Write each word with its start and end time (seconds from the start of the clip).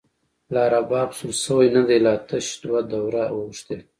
لا 0.53 0.63
رباب 0.75 1.09
سور 1.17 1.33
شوۍ 1.43 1.67
ندۍ، 1.75 1.97
لا 2.05 2.13
تش 2.27 2.45
دوه 2.61 2.81
دوره 2.91 3.23
اوښتۍ 3.33 3.77